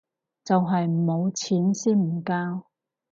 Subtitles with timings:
[0.43, 2.65] 就係冇錢先唔交